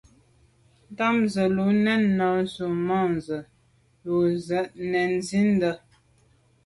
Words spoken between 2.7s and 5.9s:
môndzə̀ ú rə̌ nə̀ zí’də́.